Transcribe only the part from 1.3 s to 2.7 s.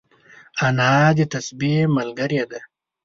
تسبيح ملګرې ده